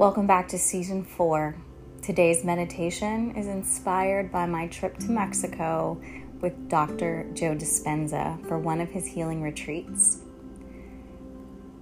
[0.00, 1.54] Welcome back to season four.
[2.00, 6.00] Today's meditation is inspired by my trip to Mexico
[6.40, 7.26] with Dr.
[7.34, 10.22] Joe Dispenza for one of his healing retreats.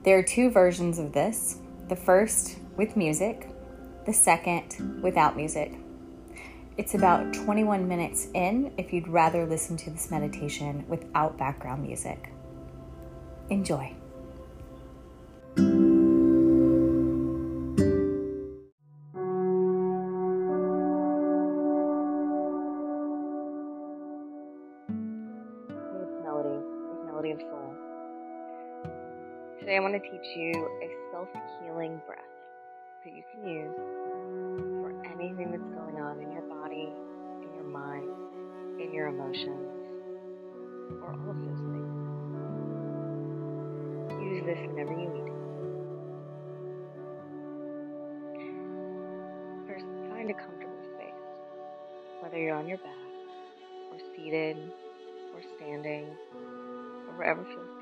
[0.02, 3.50] There are two versions of this the first with music,
[4.04, 5.78] the second without music.
[6.76, 12.32] It's about 21 minutes in if you'd rather listen to this meditation without background music.
[13.48, 13.94] Enjoy.
[29.98, 31.26] To teach you a self
[31.58, 32.22] healing breath
[33.04, 33.74] that you can use
[34.78, 36.92] for anything that's going on in your body,
[37.42, 38.08] in your mind,
[38.80, 39.66] in your emotions,
[41.02, 41.90] or all of those things.
[44.22, 45.34] Use this whenever you need it.
[49.66, 51.26] First, find a comfortable space,
[52.22, 53.10] whether you're on your back,
[53.90, 54.56] or seated,
[55.34, 56.06] or standing,
[57.08, 57.77] or wherever feels.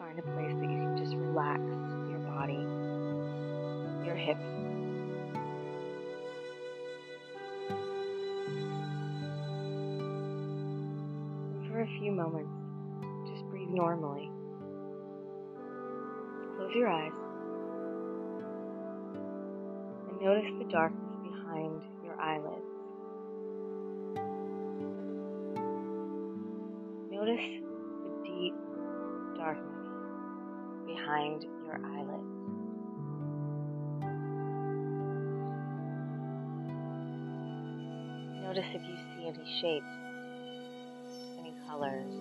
[0.00, 1.60] Find a place that you can just relax
[2.08, 2.56] your body,
[4.06, 4.40] your hips.
[11.68, 12.50] For a few moments,
[13.28, 14.30] just breathe normally.
[16.56, 17.12] Close your eyes
[20.08, 21.82] and notice the darkness behind
[31.20, 32.24] behind your eyelids.
[38.42, 39.86] Notice if you see any shapes,
[41.38, 42.19] any colors,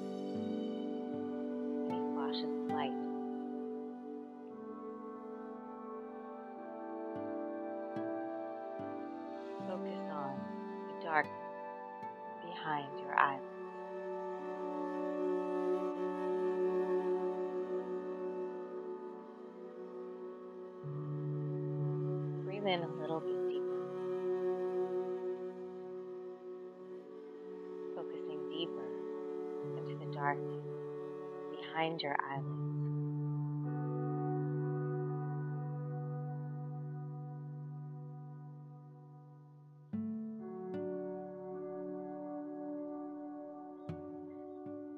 [31.79, 32.45] behind your eyelids.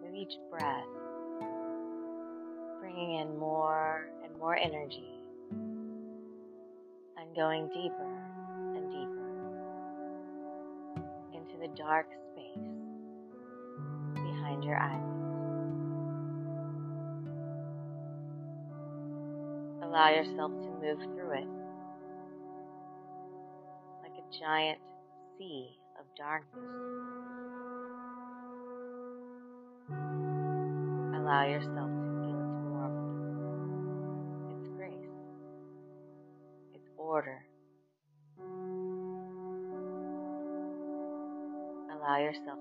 [0.01, 0.85] With each breath,
[2.79, 5.05] bringing in more and more energy
[7.17, 8.17] and going deeper
[8.75, 9.31] and deeper
[11.35, 12.57] into the dark space
[14.15, 15.20] behind your eyelids.
[19.91, 21.47] Allow yourself to move through it
[24.01, 24.79] like a giant
[25.37, 26.63] sea of darkness.
[31.19, 33.03] Allow yourself to feel its warmth,
[34.55, 35.11] its grace,
[36.73, 37.43] its order.
[41.91, 42.59] Allow yourself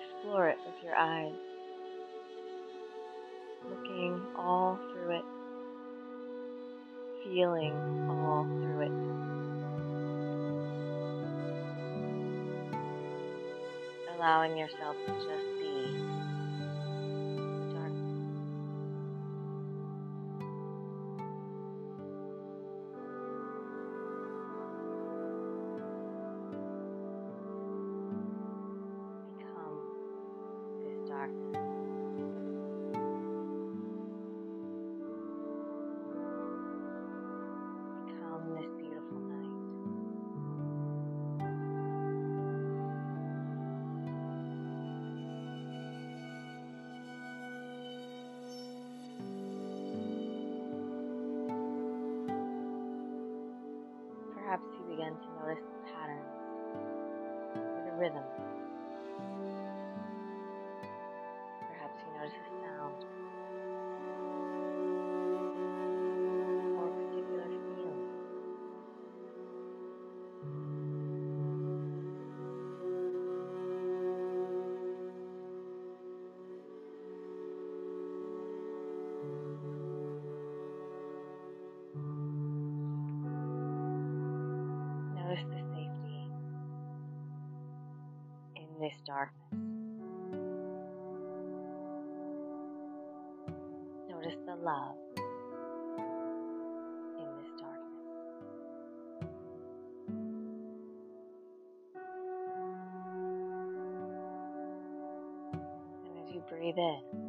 [0.00, 1.32] Explore it with your eyes,
[3.68, 5.24] looking all through it,
[7.24, 7.74] feeling
[8.08, 8.92] all through it.
[14.16, 15.57] Allowing yourself to just
[106.58, 107.27] breathe in,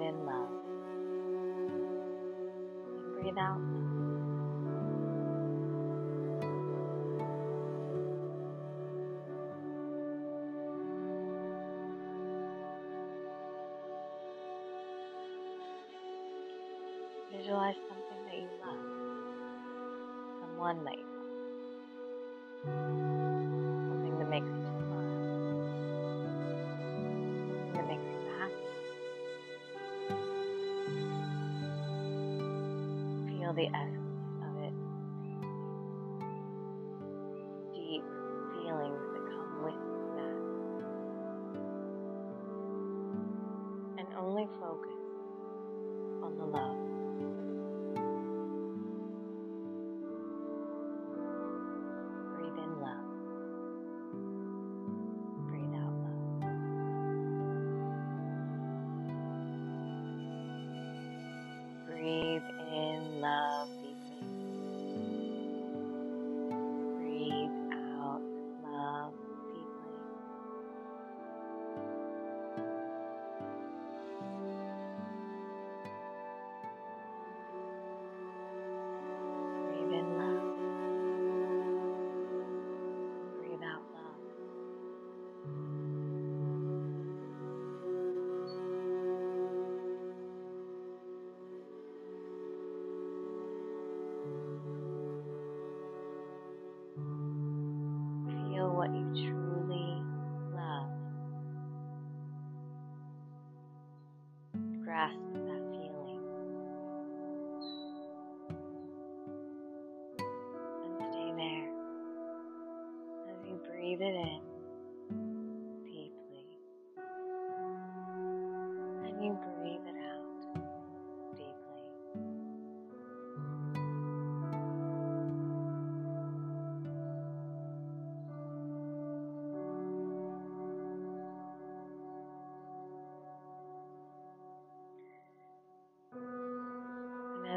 [0.00, 0.48] In love.
[2.88, 3.60] And breathe out.
[17.30, 18.84] Visualize something that you love,
[20.40, 20.98] someone that
[33.60, 33.99] the essence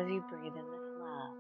[0.04, 1.36] as you breathe in this love,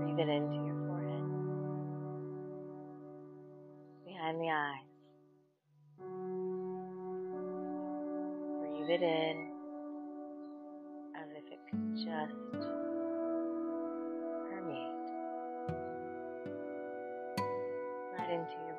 [0.00, 1.26] breathe it into your forehead,
[4.04, 4.90] behind the eyes.
[8.60, 9.50] Breathe it in
[11.14, 12.66] as if it could just
[14.50, 15.10] permeate
[18.18, 18.71] right into your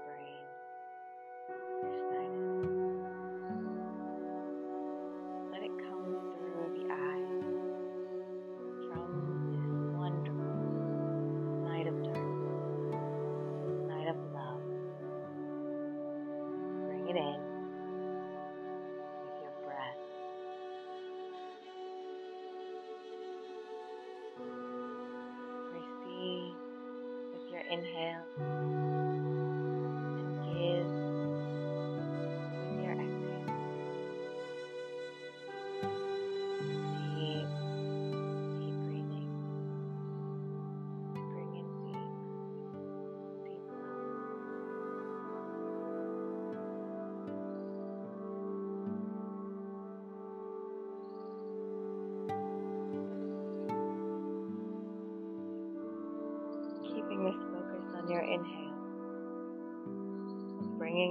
[28.14, 28.53] your inhale and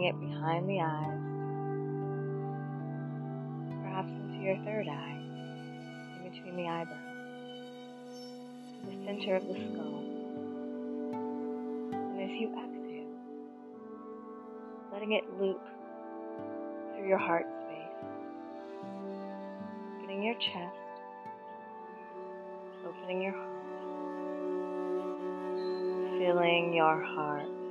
[0.02, 1.20] bringing it behind the eyes,
[3.82, 5.20] perhaps into your third eye,
[6.16, 6.98] in between the eyebrows,
[8.80, 10.02] to the center of the skull.
[11.92, 13.14] And as you exhale,
[14.92, 15.60] letting it loop
[16.96, 18.08] through your heart space,
[20.00, 20.76] getting your chest,
[22.84, 23.48] Opening your heart.
[26.18, 27.61] Filling your heart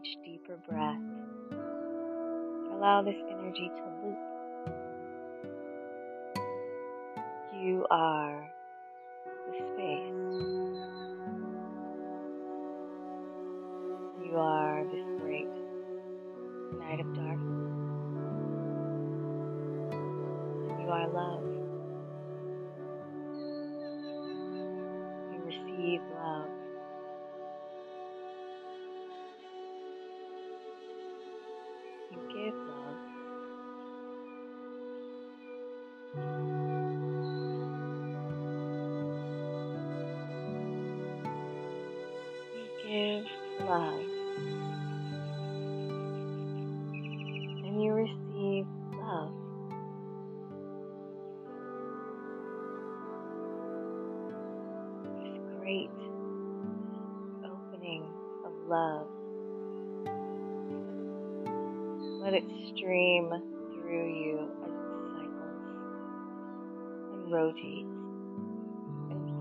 [0.00, 0.96] each deeper breath,
[2.72, 4.18] allow this energy to loop.
[7.62, 8.39] You are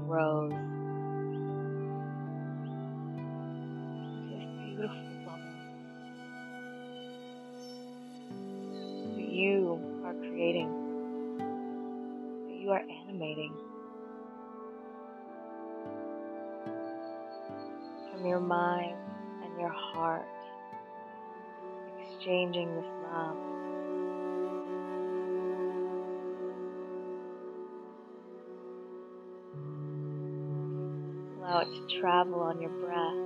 [0.10, 0.52] grows
[4.28, 4.98] this beautiful.
[5.24, 5.54] Bubble
[9.16, 10.72] that you are creating,
[12.48, 13.54] that you are animating.
[18.12, 18.98] From your mind
[19.44, 20.26] and your heart.
[22.02, 23.59] Exchanging this love.
[31.50, 33.26] Allow it to travel on your breath,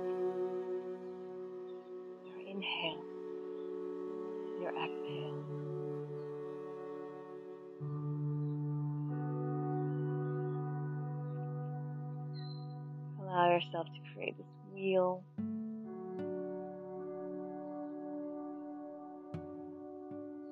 [2.24, 3.04] your inhale,
[4.62, 5.44] your exhale.
[13.20, 15.22] Allow yourself to create this wheel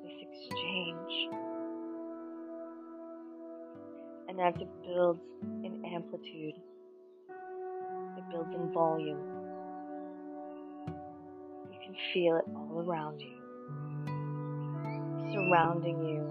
[0.05, 1.13] this exchange.
[4.29, 5.21] And as it builds
[5.65, 6.62] in amplitude,
[8.55, 9.19] in volume.
[11.71, 13.33] You can feel it all around you,
[15.33, 16.23] surrounding you,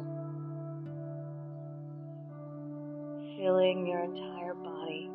[3.37, 5.09] filling your entire body,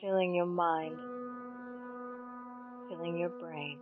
[0.00, 0.98] filling your mind,
[2.88, 3.78] filling your brain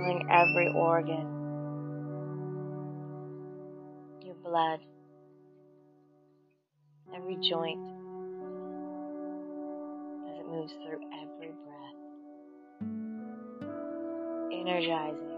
[0.00, 1.26] filling every organ,
[4.24, 4.80] your blood,
[7.20, 7.78] every joint
[10.28, 11.98] as it moves through every breath,
[14.52, 15.29] energizing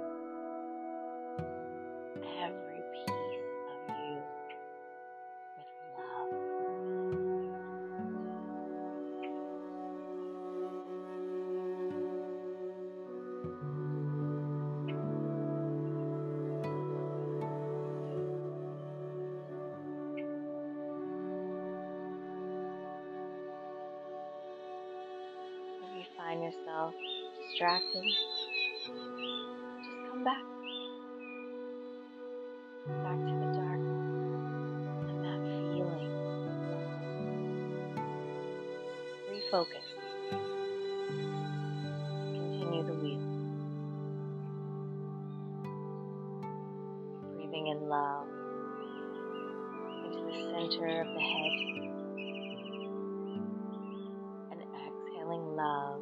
[55.56, 56.00] love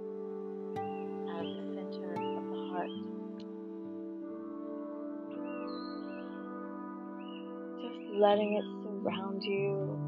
[1.28, 2.94] out of the center of the heart.
[7.80, 9.98] Just letting it surround you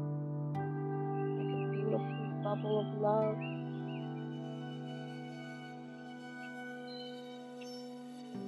[1.35, 3.37] like a beautiful bubble of love.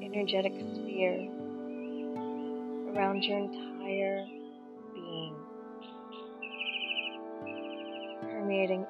[0.01, 1.27] Energetic sphere
[2.95, 4.25] around your entire
[4.93, 5.35] being,
[8.21, 8.85] permeating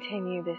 [0.00, 0.58] Continue this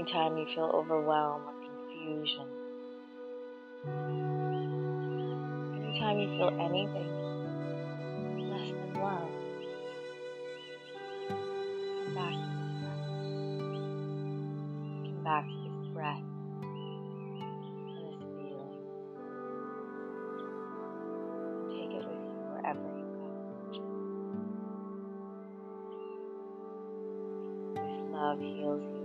[0.00, 2.46] anytime you feel overwhelmed or confusion,
[5.76, 7.10] anytime you feel anything
[8.48, 9.30] less than love,
[11.28, 13.04] come back to this breath.
[15.04, 16.24] Come back to this breath
[16.80, 17.52] and
[17.98, 18.80] this feeling.
[21.76, 23.28] Take it with you wherever you go.
[27.74, 28.99] This love heals you.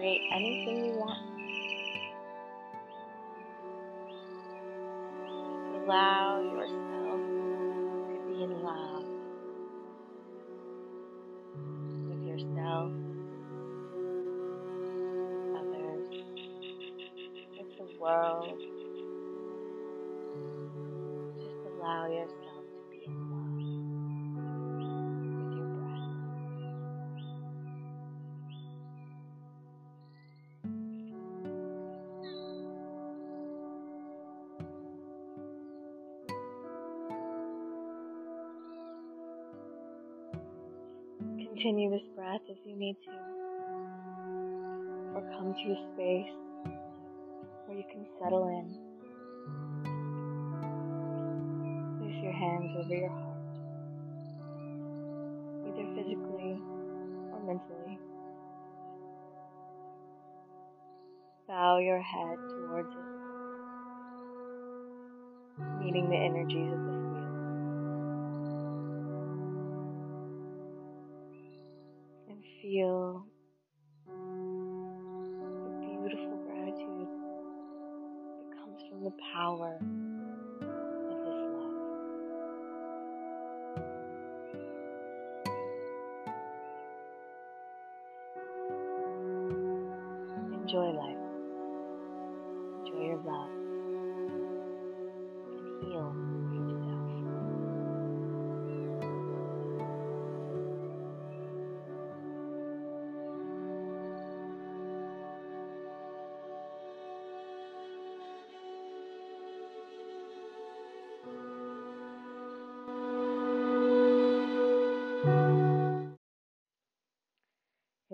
[0.00, 1.29] Create anything you want.
[41.60, 43.10] Continue this breath as you need to,
[45.14, 46.32] or come to a space
[47.66, 48.66] where you can settle in.
[51.98, 53.52] Place your hands over your heart,
[55.68, 56.56] either physically
[57.30, 57.98] or mentally.
[61.46, 63.10] Bow your head towards it,
[65.84, 66.89] meeting the energies of this
[72.80, 73.09] wheel.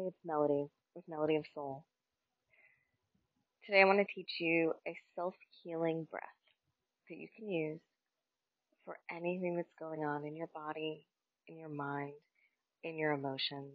[0.07, 1.85] It's Melody with Melody of Soul.
[3.65, 6.23] Today I want to teach you a self healing breath
[7.09, 7.81] that you can use
[8.85, 11.05] for anything that's going on in your body,
[11.49, 12.13] in your mind,
[12.85, 13.75] in your emotions,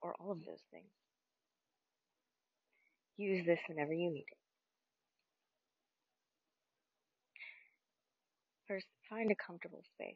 [0.00, 0.86] or all of those things.
[3.16, 4.38] Use this whenever you need it.
[8.68, 10.14] First, find a comfortable space,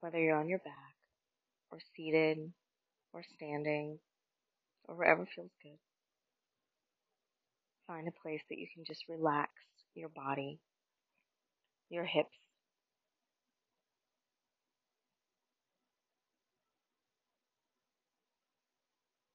[0.00, 0.94] whether you're on your back,
[1.72, 2.52] or seated,
[3.12, 3.98] or standing,
[4.88, 5.78] or wherever feels good.
[7.86, 9.50] Find a place that you can just relax
[9.94, 10.60] your body,
[11.90, 12.30] your hips.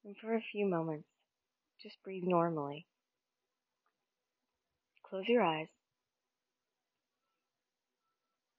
[0.05, 1.07] And for a few moments,
[1.83, 2.85] just breathe normally.
[5.03, 5.67] Close your eyes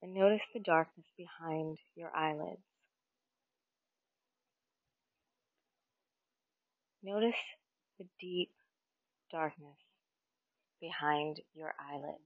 [0.03, 2.68] and notice the darkness behind your eyelids.
[7.03, 7.35] Notice
[7.99, 8.51] the deep
[9.31, 9.77] darkness
[10.81, 12.19] behind your eyelids.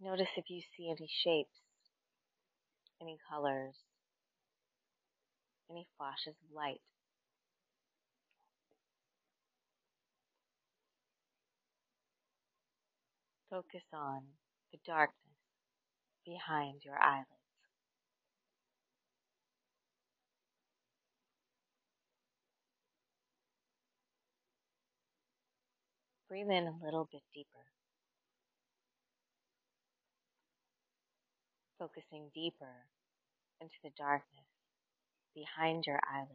[0.00, 1.60] Notice if you see any shapes,
[3.00, 3.76] any colors,
[5.70, 6.80] any flashes of light.
[13.48, 14.22] Focus on
[14.72, 15.16] the darkness
[16.24, 17.35] behind your eyelids.
[26.28, 27.48] Breathe in a little bit deeper.
[31.78, 32.86] Focusing deeper
[33.60, 34.46] into the darkness
[35.36, 36.32] behind your eyelids.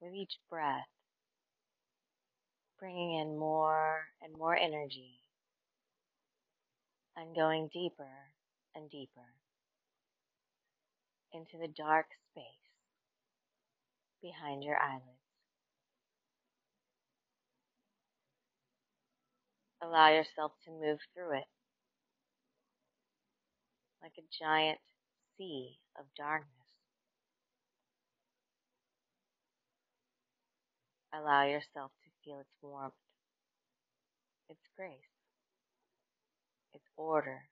[0.00, 0.86] With each breath,
[2.78, 5.23] bringing in more and more energy
[7.16, 8.10] and going deeper
[8.74, 9.34] and deeper
[11.32, 12.44] into the dark space
[14.22, 15.24] behind your eyelids.
[19.82, 21.44] Allow yourself to move through it
[24.02, 24.78] like a giant
[25.36, 26.50] sea of darkness.
[31.12, 32.94] Allow yourself to feel its warmth,
[34.48, 35.13] its grace
[36.74, 37.44] its order.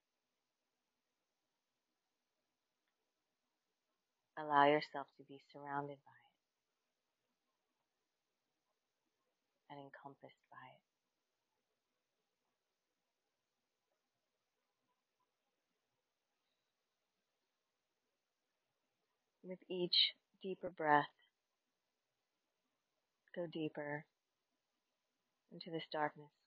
[4.39, 6.33] Allow yourself to be surrounded by it
[9.71, 10.83] and encompassed by it.
[19.49, 21.05] With each deeper breath,
[23.35, 24.05] go deeper
[25.53, 26.42] into this darkness.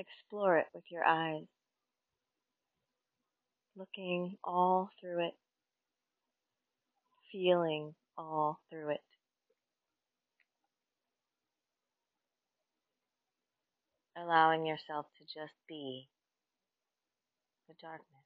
[0.00, 1.44] Explore it with your eyes,
[3.76, 5.34] looking all through it,
[7.32, 9.00] feeling all through it.
[14.16, 16.08] Allowing yourself to just be
[17.68, 18.19] the darkness.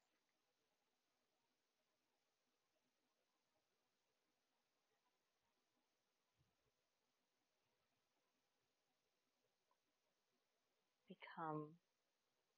[11.35, 11.66] Become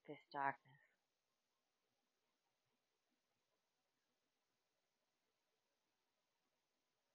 [0.08, 0.62] this darkness.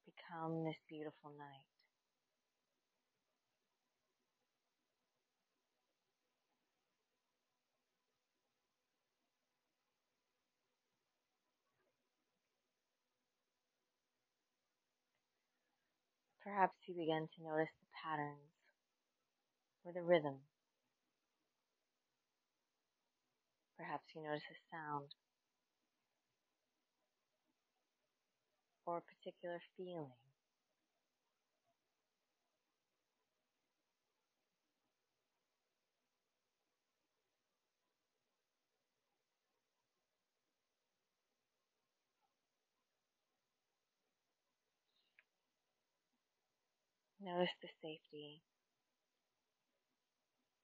[0.05, 1.65] Become this beautiful night.
[16.43, 18.51] Perhaps you begin to notice the patterns
[19.85, 20.39] or the rhythm
[23.81, 25.15] Perhaps you notice a sound
[28.85, 30.11] or a particular feeling.
[47.19, 48.43] Notice the safety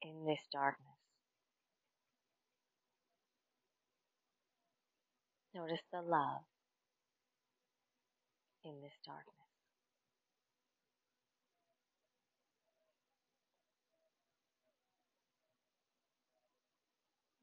[0.04, 0.97] in this darkness.
[5.58, 6.42] Notice the love
[8.64, 9.34] in this darkness.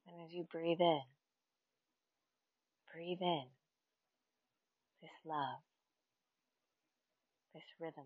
[0.07, 1.01] And As you breathe in,
[2.95, 3.47] breathe in
[5.03, 5.59] this love,
[7.53, 8.05] this rhythm.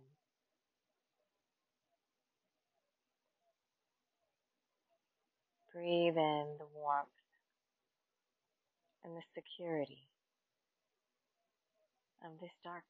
[5.71, 7.28] Breathe in the warmth
[9.05, 10.09] and the security
[12.25, 12.85] of this darkness.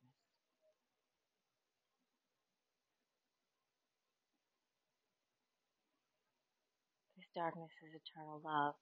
[7.16, 8.74] This darkness is eternal love.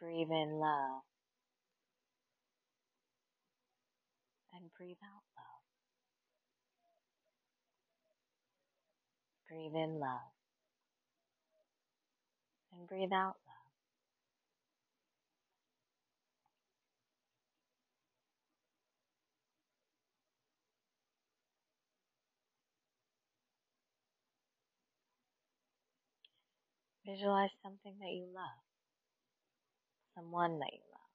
[0.00, 1.02] Breathe in love
[4.54, 5.62] and breathe out love.
[9.48, 10.37] Breathe in love
[12.72, 13.56] and breathe out love.
[27.06, 28.60] Visualize something that you love,
[30.14, 31.08] someone that you love,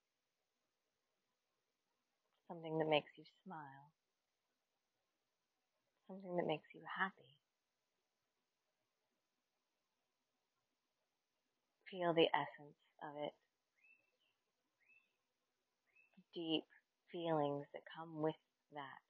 [2.47, 3.91] something that makes you smile,
[6.07, 7.35] something that makes you happy.
[11.93, 13.33] Feel the essence of it,
[16.33, 16.63] deep
[17.11, 18.33] feelings that come with
[18.73, 19.01] that.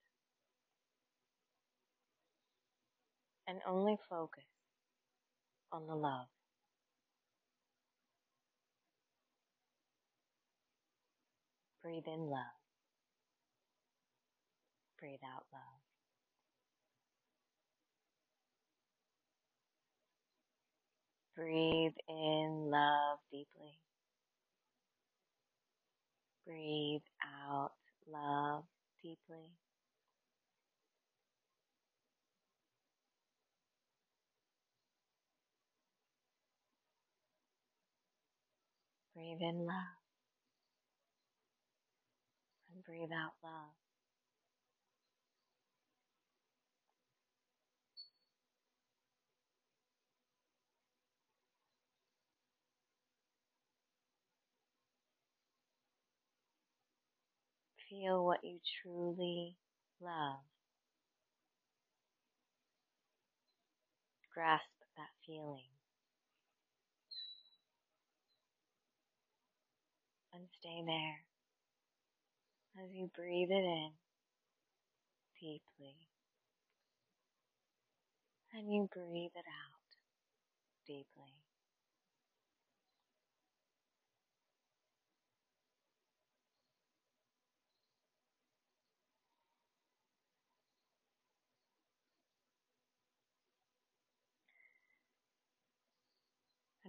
[3.47, 4.43] And only focus
[5.71, 6.27] on the love.
[11.81, 12.59] Breathe in love.
[14.99, 15.72] Breathe out love.
[21.35, 23.79] Breathe in love deeply.
[26.45, 27.71] Breathe out
[28.11, 28.65] love
[29.01, 29.49] deeply.
[39.15, 39.97] Breathe in love
[42.73, 43.82] and breathe out love.
[57.93, 59.55] Feel what you truly
[60.01, 60.41] love.
[64.33, 64.65] Grasp
[64.97, 65.69] that feeling.
[70.33, 71.21] And stay there
[72.83, 73.91] as you breathe it in
[75.39, 75.95] deeply.
[78.55, 79.97] And you breathe it out
[80.87, 81.42] deeply.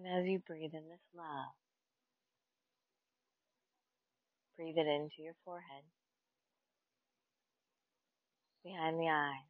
[0.04, 1.56] And as you breathe in this love,
[4.54, 5.84] breathe it into your forehead,
[8.62, 9.48] behind the eyes.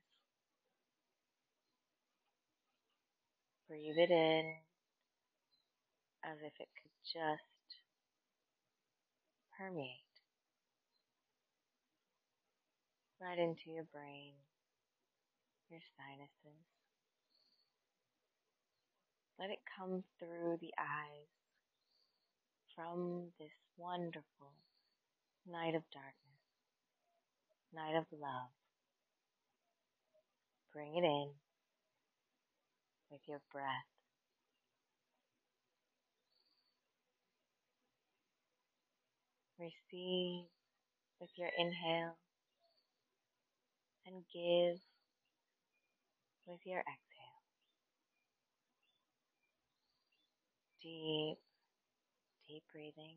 [3.69, 4.55] Breathe it in
[6.25, 7.81] as if it could just
[9.59, 10.07] permeate
[13.21, 14.35] right into your brain,
[15.69, 16.74] your sinuses.
[19.39, 21.29] Let it come through the eyes
[22.75, 24.55] from this wonderful
[25.47, 26.45] night of darkness,
[27.75, 28.51] night of love.
[30.73, 31.31] Bring it in
[33.11, 33.67] with your breath.
[39.59, 40.47] Receive
[41.21, 42.17] with your inhale
[44.07, 44.81] and give
[46.47, 47.14] with your exhale.
[50.85, 51.39] Deep,
[52.47, 53.17] deep breathing.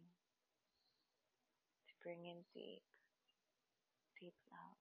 [1.88, 2.82] To bring in deep,
[4.22, 4.78] deep love.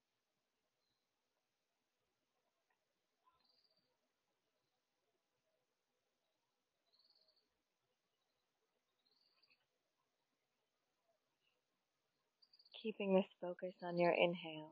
[12.81, 14.71] Keeping this focus on your inhale.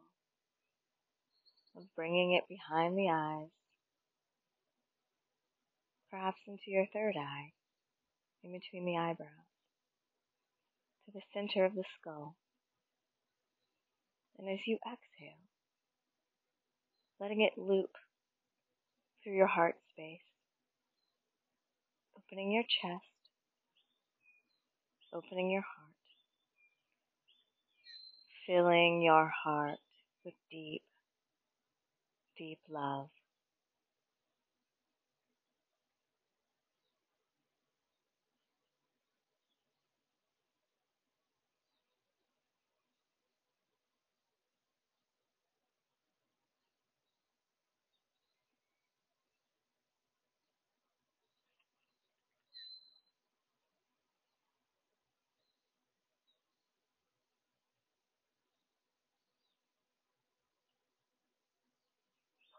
[1.77, 3.48] Of bringing it behind the eyes,
[6.09, 7.50] perhaps into your third eye,
[8.45, 9.49] in between the eyebrows,
[11.07, 12.37] to the center of the skull.
[14.39, 15.41] And as you exhale,
[17.19, 17.91] letting it loop
[19.23, 20.21] through your heart space,
[22.19, 23.05] opening your chest,
[25.15, 25.95] opening your heart,
[28.47, 29.79] filling your heart
[30.25, 30.83] with deep,
[32.37, 33.09] deep love.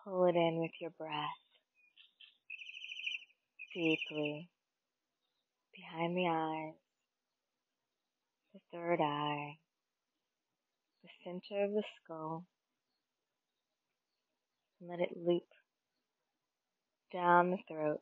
[0.05, 1.11] Pull it in with your breath.
[3.73, 4.49] Deeply.
[5.75, 6.73] Behind the eyes,
[8.53, 9.57] the third eye,
[11.03, 12.45] the center of the skull,
[14.79, 15.43] and let it loop
[17.11, 18.01] down the throat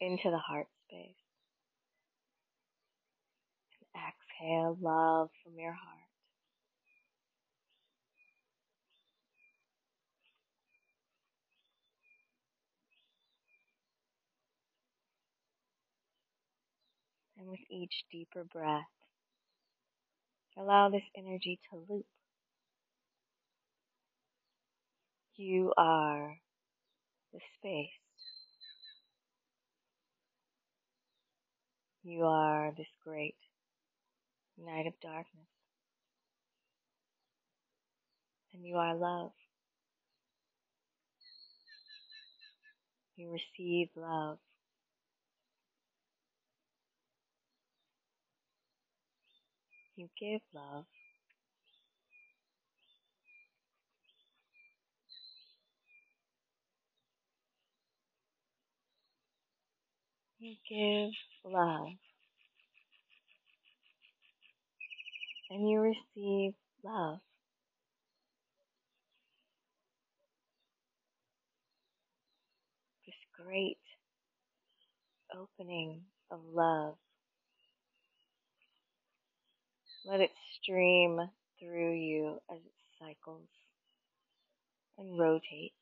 [0.00, 1.16] into the heart space.
[3.94, 5.99] And exhale love from your heart.
[17.40, 18.84] And with each deeper breath,
[20.58, 22.04] allow this energy to loop.
[25.36, 26.36] You are
[27.32, 27.88] the space.
[32.02, 33.36] You are this great
[34.62, 35.46] night of darkness.
[38.52, 39.32] And you are love.
[43.16, 44.36] You receive love.
[50.00, 50.86] You give love.
[60.38, 61.12] You give
[61.44, 61.88] love.
[65.50, 67.18] And you receive love.
[73.04, 73.76] This great
[75.38, 76.94] opening of love
[80.04, 81.20] let it stream
[81.58, 83.48] through you as it cycles
[84.98, 85.74] and rotates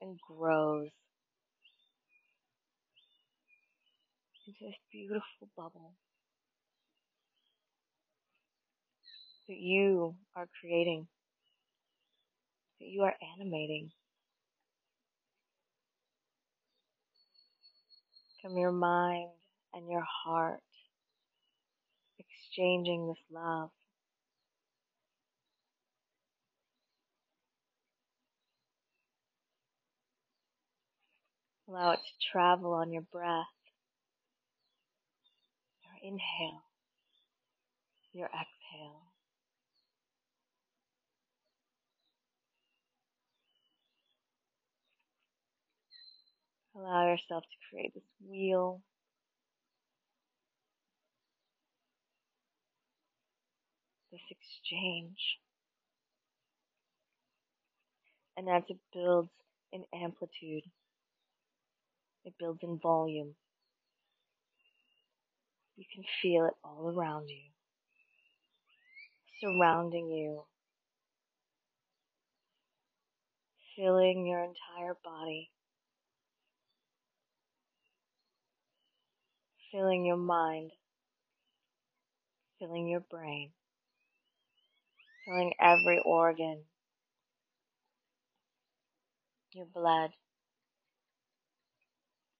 [0.00, 0.88] and grows
[4.46, 5.92] into this beautiful bubble
[9.48, 11.06] that you are creating,
[12.80, 13.90] that you are animating.
[18.42, 19.30] From your mind
[19.72, 20.60] and your heart
[22.54, 23.70] exchanging this love.
[31.68, 33.46] Allow it to travel on your breath,
[35.82, 36.62] your inhale,
[38.12, 39.02] your exhale.
[46.76, 48.82] Allow yourself to create this wheel
[54.14, 55.18] this exchange.
[58.36, 59.30] And as it builds
[59.72, 60.64] in amplitude,
[62.24, 63.34] it builds in volume.
[65.76, 67.50] You can feel it all around you,
[69.40, 70.44] surrounding you,
[73.76, 75.50] filling your entire body,
[79.72, 80.70] filling your mind,
[82.60, 83.50] filling your brain
[85.24, 86.64] filling every organ,
[89.52, 90.10] your blood,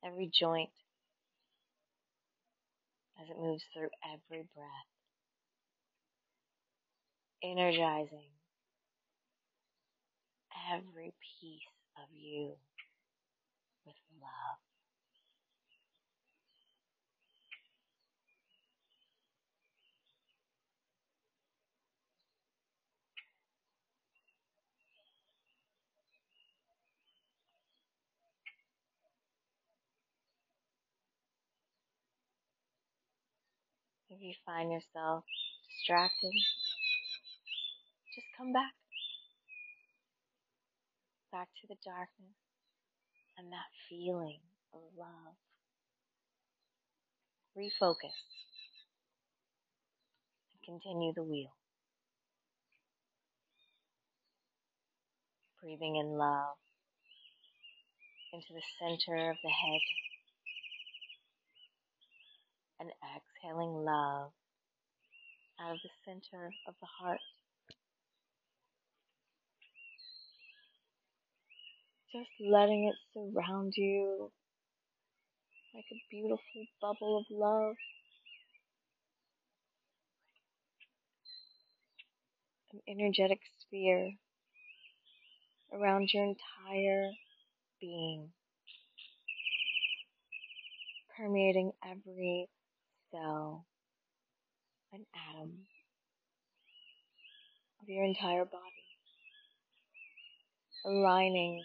[0.04, 0.70] every joint.
[3.20, 4.90] As it moves through every breath,
[7.42, 8.30] energizing
[10.72, 11.60] every piece
[11.96, 12.54] of you
[13.86, 14.73] with love.
[34.14, 35.24] If you find yourself
[35.66, 36.30] distracted,
[38.14, 38.70] just come back.
[41.32, 42.38] Back to the darkness
[43.36, 44.38] and that feeling
[44.72, 45.34] of love.
[47.58, 48.14] Refocus
[50.52, 51.50] and continue the wheel.
[55.60, 56.54] Breathing in love
[58.32, 59.80] into the center of the head
[62.78, 62.90] and
[63.44, 64.30] exhaling love
[65.60, 67.18] out of the center of the heart.
[72.12, 74.30] Just letting it surround you
[75.74, 76.38] like a beautiful
[76.80, 77.74] bubble of love.
[82.72, 84.12] An energetic sphere
[85.72, 87.10] around your entire
[87.80, 88.30] being,
[91.16, 92.48] permeating every
[93.14, 93.66] cell
[94.92, 95.52] and atom
[97.82, 98.84] of your entire body.
[100.84, 101.64] aligning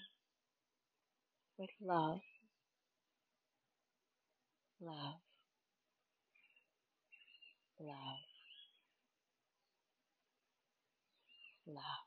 [1.57, 2.19] with love.
[4.81, 5.15] Love.
[7.79, 8.19] Love.
[11.67, 11.98] Love.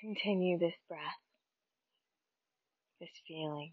[0.00, 1.00] Continue this breath,
[3.00, 3.72] this feeling,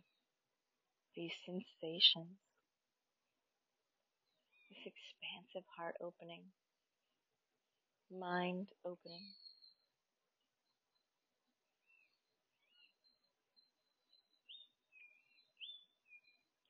[1.17, 2.39] these sensations,
[4.69, 6.43] this expansive heart opening,
[8.09, 9.27] mind opening.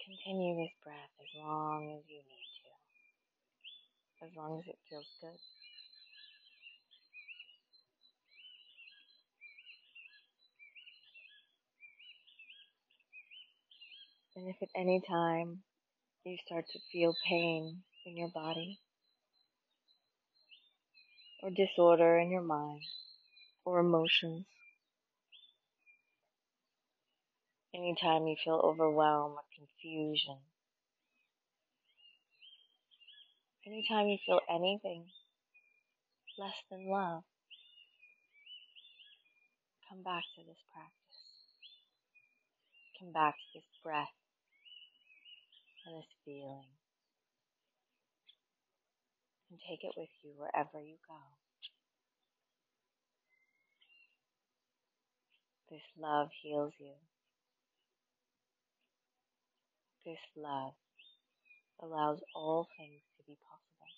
[0.03, 5.37] Continue this breath as long as you need to, as long as it feels good.
[14.43, 15.63] And if at any time
[16.25, 18.77] you start to feel pain in your body,
[21.41, 22.81] or disorder in your mind,
[23.63, 24.43] or emotions,
[27.73, 30.39] anytime you feel overwhelmed or confusion,
[33.65, 35.05] anytime you feel anything
[36.37, 37.23] less than love,
[39.87, 40.91] come back to this practice.
[42.99, 44.11] Come back to this breath
[45.85, 46.67] and this feeling.
[49.51, 51.19] And take it with you wherever you go.
[55.69, 56.93] This love heals you.
[60.05, 60.73] This love
[61.81, 63.89] allows all things to be possible.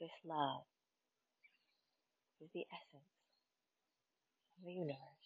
[0.00, 0.64] This love
[2.40, 3.12] is the essence
[4.56, 5.19] of the universe.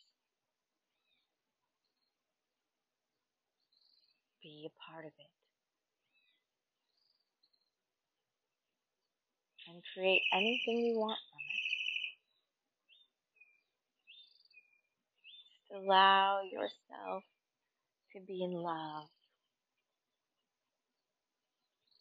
[4.45, 5.32] Be a part of it.
[9.70, 11.64] And create anything you want from it.
[15.72, 17.24] Just allow yourself
[18.12, 19.09] to be in love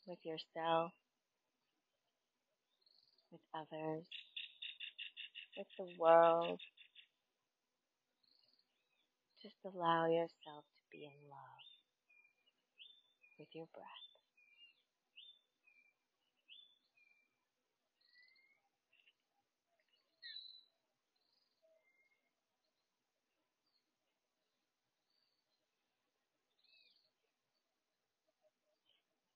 [0.05, 0.91] with yourself,
[3.31, 4.03] with others,
[5.57, 6.59] with the world.
[9.41, 11.52] Just allow yourself to be in love
[13.39, 13.85] with your breath.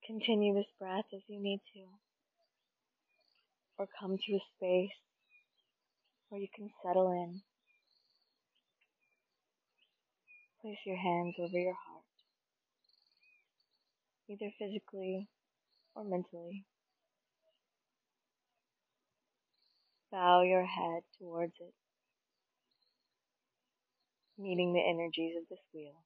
[0.05, 1.81] Continue this breath as you need to,
[3.77, 4.95] or come to a space
[6.29, 7.41] where you can settle in.
[10.61, 12.06] Place your hands over your heart
[14.30, 15.28] either physically
[15.95, 16.65] or mentally.
[20.11, 21.73] Bow your head towards it,
[24.38, 26.03] meeting the energies of this wheel.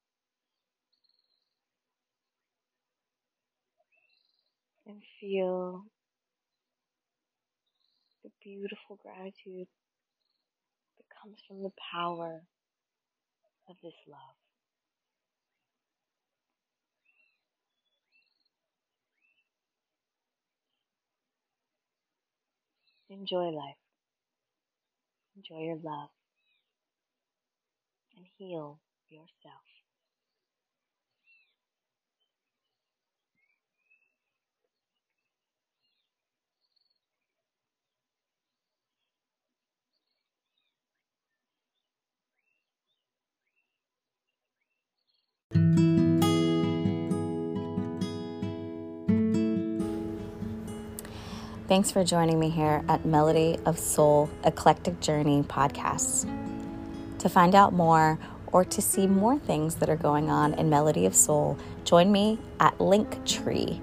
[4.86, 5.84] And feel
[8.24, 9.68] the beautiful gratitude
[10.96, 12.42] that comes from the power
[13.68, 14.51] of this love.
[23.12, 23.76] Enjoy life.
[25.36, 26.08] Enjoy your love.
[28.16, 29.71] And heal yourself.
[51.72, 56.28] Thanks for joining me here at Melody of Soul Eclectic Journey podcasts.
[57.20, 58.18] To find out more
[58.48, 62.38] or to see more things that are going on in Melody of Soul, join me
[62.60, 63.80] at Linktree,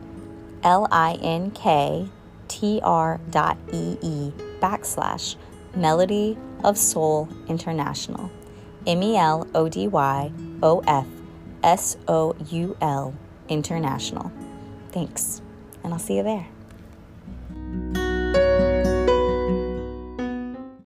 [0.62, 2.08] L I N K
[2.48, 5.36] T R dot E E backslash
[5.76, 8.30] Melody of Soul International.
[8.86, 10.32] M E L O D Y
[10.62, 11.08] O F
[11.64, 13.16] S O U L
[13.48, 14.32] International.
[14.92, 15.42] Thanks,
[15.84, 16.46] and I'll see you there.